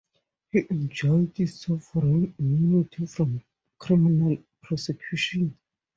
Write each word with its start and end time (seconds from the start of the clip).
He 0.49 0.63
enjoyed 0.71 1.37
sovereign 1.47 2.33
immunity 2.39 3.05
from 3.05 3.41
criminal 3.77 4.35
prosecution. 4.63 5.55